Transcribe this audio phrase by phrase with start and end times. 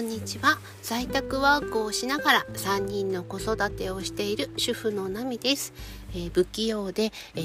[0.00, 0.58] んにちは。
[0.82, 5.72] 在宅ワークをしながら3人の子育てをしている主婦のナミです、
[6.14, 7.40] えー、不器用で、え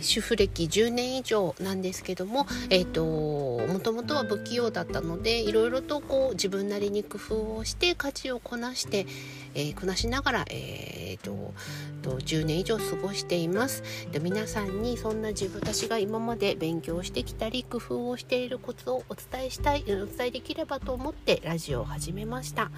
[0.00, 9.06] ー、主婦歴10年以上なんですけどもえ、ー、ともともとは不器用だったのでいろいろとこう自分なりに工夫をして家事をこなして、
[9.54, 11.54] えー、こなしながら、えーと、
[12.02, 13.82] と10年以上過ごしています。
[14.12, 22.70] で皆さんにそんな自分私が今まで勉強してきたり工夫をしているコツをお伝えしたいお伝えできればと思ってラジオを始めました。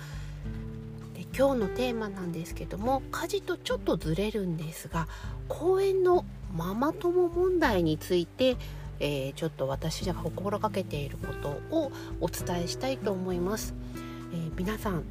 [1.36, 5.08] 今日のテーマなんですけども家事とちょっとずれるんですが
[5.48, 6.24] 公園の
[6.54, 8.56] ママ友問題について
[9.04, 13.74] えー、ちょっと私が心がけていることをお伝えしたいと思います。
[14.32, 15.02] えー、皆さん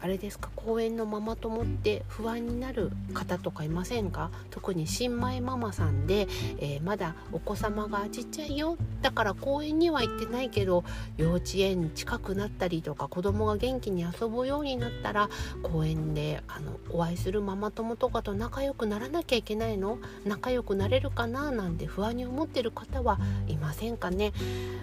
[0.00, 0.50] あれですか？
[0.54, 4.30] 公園のママ友って不安になる方とかいませんか？
[4.50, 8.76] 特に新米ママさんで、えー、まだお子様がちっちゃいよ。
[9.02, 10.84] だから公園には行ってないけど
[11.16, 15.28] 幼稚園近くなったりとか子供が元気に遊ぶようになったら
[15.62, 19.98] 公園であのお会いするママ友とかと仲良くならなきゃいけないの？
[20.24, 21.50] 仲良くなれるかな？
[21.50, 24.32] なんて不安に思ってる方はいませんかね？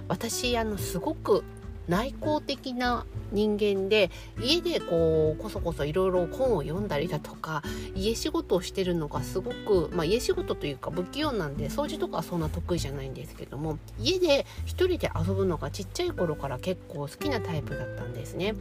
[0.08, 1.44] 私あのすごく
[1.88, 7.64] 内向的な人間で家でこうこそこそいろいろ本を読んだりだとか
[7.96, 18.56] 家仕事をしてるのがすごく、まあ、家仕事というか不器用なんで掃除とかはそんな得意じゃないんですけども家で一人で遊ぶのがちっちゃい頃から結構好きなタイプだったんですね。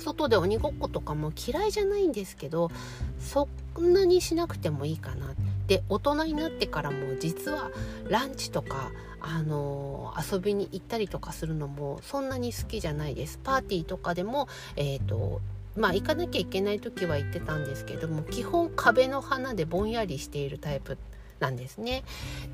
[0.00, 2.70] 外で鬼ごっことかも嫌いじゃないんですけど
[3.18, 3.48] そ
[3.80, 5.34] んなにしなくてもいいかな
[5.68, 7.70] で大人になってからも実は
[8.08, 13.38] ランチとかあの遊びに行ったりとかするのもそんなに好きじゃないです。
[13.42, 15.40] パーティーとかでもえ、ー、と
[15.76, 20.98] まあ行かなきゃいけない時は行ってたんですけども基本壁の花でぼんやりしているタイプ。
[21.40, 22.04] なんですね。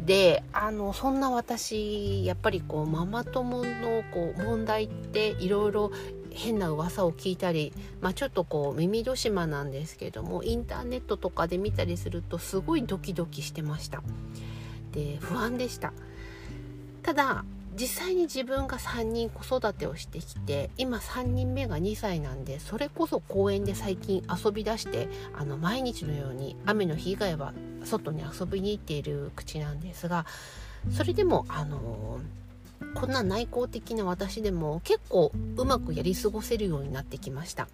[0.00, 5.90] であのそんな私やっぱりこうママ友のこう問題っていろいろ
[6.30, 14.02] 変な噂を聞いたり、まあ、ちょっとこう耳戸島なんですけどもインターネットとかで見たりするとすごいドキドキしてました。
[14.92, 15.92] で不安でした。
[17.02, 17.44] ただ
[17.78, 27.52] 実際に自分が3人子育てをしてきて今3人目が2歳なんでそれこそ公園で最近遊び出してあの毎日のように雨の日以外は
[27.84, 30.24] 外に遊びに行っている口なんですが
[30.92, 32.20] それでもあの
[32.94, 37.68] こんな内向的な私でも結構うまくやり過ごせるようになってきました。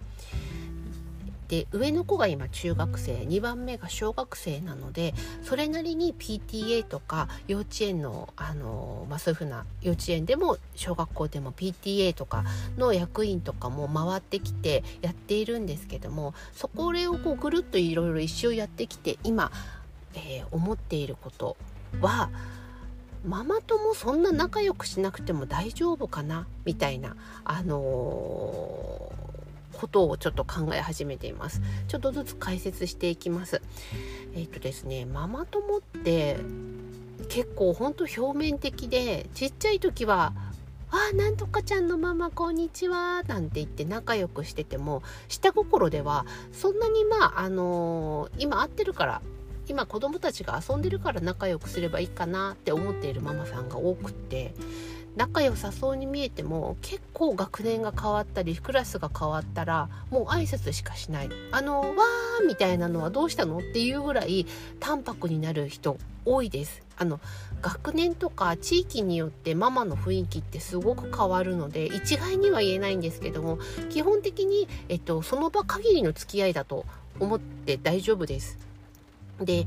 [1.51, 5.13] で上の子が今中学生2番目が小学生なので
[5.43, 12.45] それなりに PTA とか幼稚園のあの、まあ、そういうふうな幼稚園でも小学校でも PTA とか
[12.77, 19.51] の役員とかも回ってきてやっているんですけどもそこをこうぐるっといろいろ一生やってきて今、
[20.13, 21.57] えー、思っていること
[21.99, 22.29] は
[23.25, 29.30] ママ友そんな仲良くしなくても大丈夫かなみたいなあのー
[29.81, 31.59] ことをちょっと考え始めています。
[31.87, 33.63] ちょっとずつ解説していきます。
[34.35, 36.37] えっ、ー、とですねママ友って
[37.29, 40.33] 結構ほんと表面的でちっちゃい時は
[40.91, 49.21] あなんとかちゃんのママこんにちはなんて言って仲良くしてても下心ではそんなにまああのー、今会ってるから
[49.67, 54.53] 今子供たちが遊んでるから仲良くすればいいかなって思っているママさんが多くって
[55.15, 64.45] 仲良さそうに見えても結構学年が変わったりクラスが変わったらもう挨拶しかしないあのわーみたいなのはどうしたのっていうぐらい
[64.79, 67.19] 淡白になる人多いですあの
[67.61, 76.85] 学年とか地域によってママの雰囲気ってすごく変わるので一概には言えないんですけども基本的に、えっと、その場限りの付き合いだと
[77.19, 78.57] 思って大丈夫です。
[79.39, 79.65] で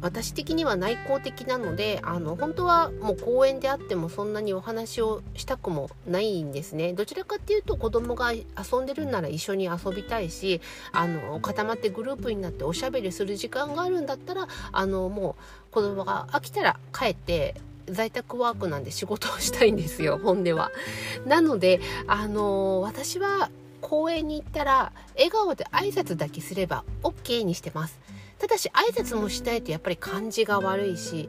[0.00, 8.44] 私的には内向的なのであの本当はもう公園であってもそんなにお話をしたくもないんですねどちらかっていうと子供が遊
[8.80, 10.60] んでるなら一緒に遊びたいし
[10.92, 15.36] あの固まってグループになっておしゃべりする時間があるんだったらあのも
[15.70, 17.54] う子供が飽きたら帰って
[17.90, 20.70] 在宅ワークなんで仕事をしたいんですよ 本音は。
[21.26, 27.98] なのであの私は公園に行ったら笑顔で挨拶だけすれば OK にしてます。
[28.38, 31.28] ただし挨拶もしたいとやっぱり感じが悪いし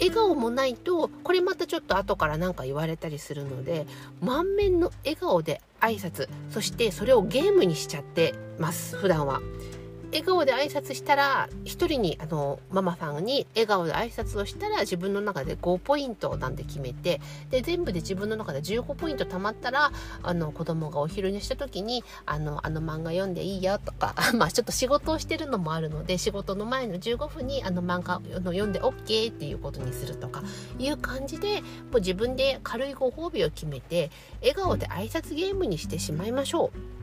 [0.00, 3.86] 笑顔もないとこれまたちょっと後から何か言われたりするので
[4.20, 9.40] 満面の笑顔で挨拶そしてそれをゲームにしちゃってます普段は。
[10.12, 17.20] 笑顔で挨拶したら1人にあのママさんに笑顔で挨拶をしたら自分の中で5ポイントなんて決めて
[17.50, 19.90] で全部で自分の中で15ポイント貯まったら
[20.22, 30.42] あの子供がお昼寝した時にあのあの漫画読んでいいよとか まあちょっと仕事をしてるのもあるので仕事の前の15分にあの漫画の読んで OK っていうことにするとか
[30.78, 34.10] いう感じでもう自分で軽いご褒美を決めて
[34.40, 37.01] 笑顔で挨拶ゲームにしてしまいましょう。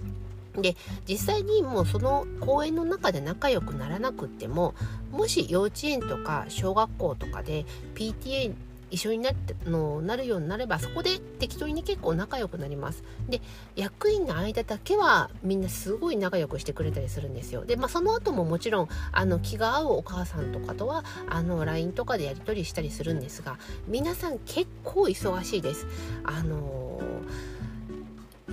[0.55, 0.75] で
[1.07, 4.73] 実際にもうその公園の中で仲良くならなくっても
[5.11, 7.65] もし幼稚園とか小学校とかで
[7.95, 8.53] PTA
[8.91, 13.03] 一緒になってのなるようになればそこで適当に、ね、結構仲良くなります。
[13.27, 13.41] で
[13.75, 17.65] 役員の間だけはみんなすごい仲良くしてくれたりするんですよ。
[17.65, 23.57] でまあその後ももちろんあの気が合うお母さんとかとはあの LINE とかでやり取りしたりするんですが
[23.87, 25.85] 皆さん結構忙しいです。
[26.23, 27.08] あのー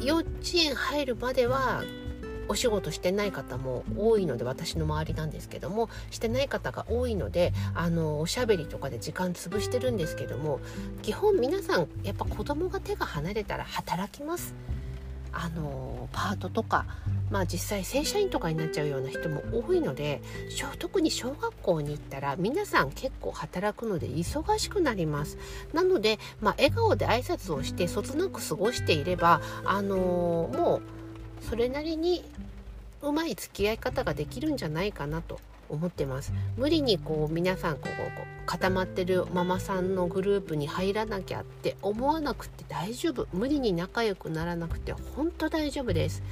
[0.02, 1.82] 幼稚園入るまでは
[2.48, 10.60] お仕事してない方も多いので私の周りなんですけどもしてない方が多いのであのおしゃべりとかで時間潰してるんですけども
[11.02, 14.54] 基本皆さんやっぱ子供が手が離れたら働きます。
[15.38, 16.86] あのパートとか、
[17.30, 20.22] まあ、実際正社員とかになっちゃうような人も多いので
[20.78, 25.36] 特に小学校に行ったら皆さん結構働くので忙しくなります。
[25.74, 30.80] なので、まあ、笑顔で挨拶をしてそつなく過ごしていれば、あのも
[31.42, 32.24] うそれなりに
[33.02, 35.38] うまい付き合い方ができるんじゃないかなと
[35.68, 36.32] 思ってます。
[36.56, 43.26] 無理にこう皆さんこう固まってるママさんのグループに入らなきゃって思わなくて大丈夫。
[43.32, 46.22] 無理に仲良くならなくて本当大丈夫です。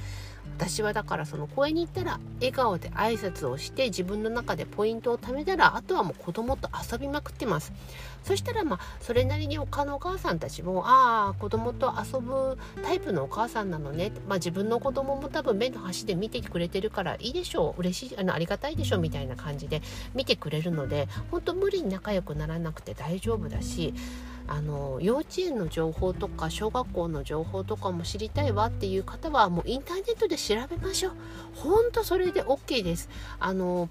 [0.57, 7.73] 私はだからその公園に行ったら笑顔で挨拶をして自分の中でポイントを貯めたらあとはもう子供と遊びまくってます。
[8.23, 17.81] そしたらまあそれなりに他のお母さんたちもああ子供と遊ぶタイプのお母さんなのね、まあ、自分の子供も多分目の端で見てくれてるからいいでしょう。
[17.81, 19.81] 嬉しいあのありがたいでしょみたいな感じで
[20.13, 23.93] 見てくれるので本当無理に仲良くならなくて大丈夫だし
[24.47, 31.13] あの幼稚園の情報とか小学校の情報とかも知りたいわっていう方はもうインターネットで調べましょう。
[31.55, 33.09] ほんとそれで OK です。
[33.39, 33.89] あの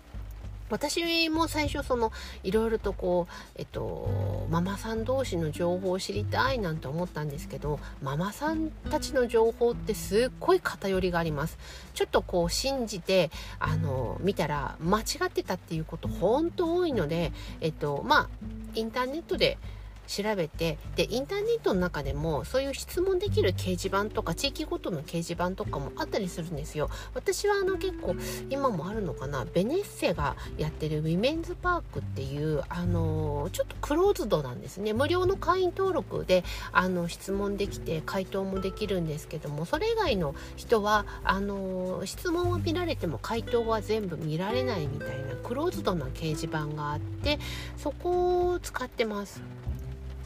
[0.70, 2.10] 私も最初その
[2.42, 11.58] いろいろとこうえっとママさん同士の情報を知りたいなんて思ったんですけどママさんたちの情報ってすっごい偏りがあります
[11.92, 18.28] ちょっとこう信じてあの見たら間違ってたっていうこと本当多いのでえっとまあ
[18.74, 19.58] インターネットで
[20.06, 26.90] 調べてでインターネットの中でもそういう質問できる掲示板とか地域ごとの掲示板とかもあったりするんですよ。
[27.14, 28.14] 私はあの結構
[28.50, 29.44] 今もあるのかな。
[29.44, 34.92] ベネッセがやってるウィメンズパークっていうあのちょっとクローズドなんですね。
[34.92, 47.38] 無料の会員登録であの質問できて回答もできるんですけどもそれ以外の人はあの質問を見られても回答は全部見られないみたいなクローズドな掲示板があって
[47.76, 49.53] そこを使ってます。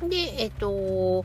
[0.02, 1.24] でえっと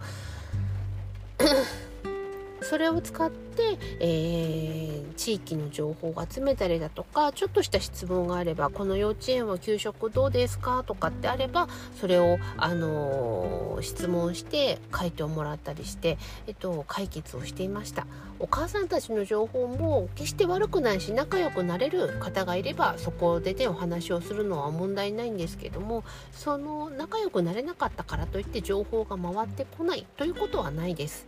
[2.64, 11.68] それを使って、えー、地域の情報を集めたりだとかちょっとした質問があればこの幼稚園は給食どうですかとかってあれば
[12.00, 16.18] それを、あのー、質問して回答をもらったりして、
[16.48, 18.08] えっと、解決をしていました
[18.40, 31.26] お母さんたちの情報も決して悪くないし仲良くなれる方がいればそこでねお話をするのは問題ないんですけどもその仲良くなれなかったからといって情報が回ってこないということはないです。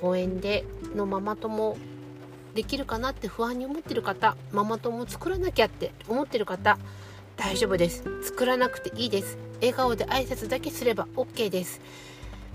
[0.00, 0.64] 公園で
[0.94, 1.76] のママ友
[2.54, 6.78] できるかなって不安に思ってる方ママ友作らなきゃって思ってる方
[7.36, 8.04] 大丈夫です。
[8.22, 9.38] 作らなくていいです。
[9.56, 11.80] 笑顔で挨拶だけすれば OK です。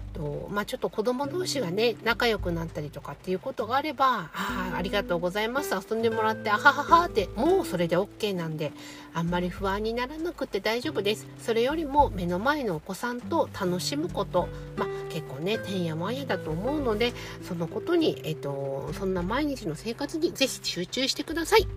[0.09, 8.71] とまあ、ちょっと子供同士がね仲良くなったりとかっていうことがあれば「あありがとうございます」遊んでもらって「あははは」ってもうそれで OK なんで
[9.13, 17.13] あんまり不安にならなくて大丈夫ですそれよりも目の前のお子さんと楽しむことまあ結構ねてんやわんやだと思うので
[17.47, 21.67] そのことに、えっと、そんな毎日の生活に是非集中してください。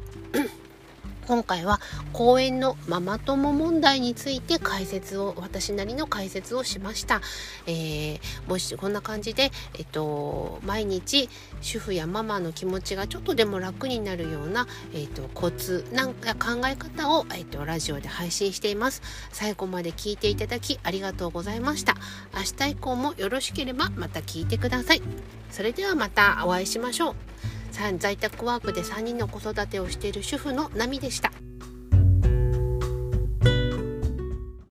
[1.26, 1.80] 今回は
[2.12, 7.20] 公園のママ友問題について解説を私なりの解説をしました、
[7.66, 11.28] えー、もしこんな感じで、えっと、毎日
[11.60, 19.02] 主婦やママの気持ちがちょっとでも楽になるような、えっと、コツなんか考え方を、えっと、ラジオで配信しています。
[19.30, 21.94] 最後まで聞いていただきありがとうございました。
[22.34, 25.02] 明日以降もよろしければまた聞いてください。
[25.50, 27.14] それではまたお会いしましょう。
[27.72, 31.32] 在宅ワークで3人の子育てをしている主婦のナミでした。